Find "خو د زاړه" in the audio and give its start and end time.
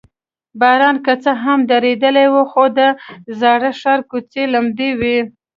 2.51-3.71